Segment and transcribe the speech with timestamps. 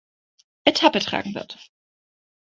[0.65, 1.59] Etappe tragen wird.